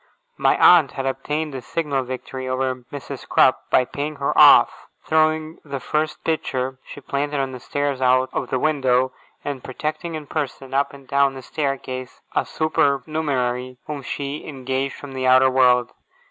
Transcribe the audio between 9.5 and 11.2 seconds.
protecting in person, up and